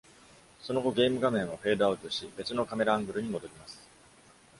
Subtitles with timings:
[0.61, 3.87] その後、ゲーム画面はフェードアウトし、別のカメラアングルに戻ります。